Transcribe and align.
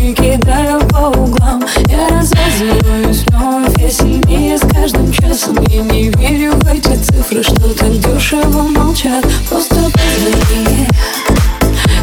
и 0.00 0.14
кидаю 0.14 0.80
по 0.88 1.08
углам. 1.08 1.64
Я 1.88 2.08
развязываюсь 2.08 3.24
вновь, 3.28 3.78
я 3.78 3.90
сильнее 3.90 4.58
с 4.58 4.62
каждым 4.62 5.12
часом. 5.12 5.56
Я 5.68 5.82
не 5.82 6.10
верю 6.10 6.52
в 6.54 6.66
эти 6.66 6.96
цифры, 6.96 7.42
что 7.42 7.74
так 7.74 7.92
дешево 8.00 8.62
молчат. 8.62 9.24
Просто 9.48 9.76
позвони 9.76 10.86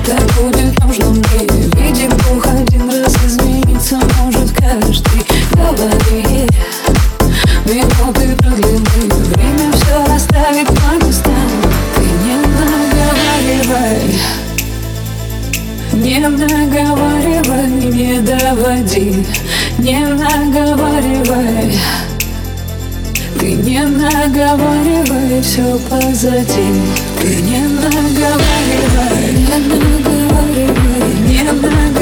так 0.08 0.24
будет 0.36 0.84
нужно 0.86 1.08
мне 1.08 1.42
Видит 1.76 2.14
Бог 2.24 2.46
один 2.48 2.90
раз 2.90 3.14
измениться 3.26 4.00
может 4.22 4.52
каждый 4.54 5.26
Говори, 5.52 6.48
минуты 7.66 8.36
продлины 8.38 8.86
Время 9.36 9.72
все 9.74 10.06
расставит 10.08 10.68
по 10.68 11.06
местам 11.06 11.50
Ты 11.96 12.04
не 12.24 12.36
наговаривай 13.60 14.16
Не 15.94 16.20
наговаривай 16.20 17.27
не 17.46 18.22
доводи, 18.22 19.26
не 19.80 20.00
наговаривай. 20.00 21.78
Ты 23.40 23.54
не 23.54 23.86
наговаривай, 23.86 25.42
все 25.42 25.78
позади. 25.90 26.70
Ты 27.22 27.36
не 27.42 27.62
наговаривай, 27.68 29.34
не 29.34 29.58
наговаривай, 29.68 31.14
не 31.28 31.44
наговаривай, 31.44 31.97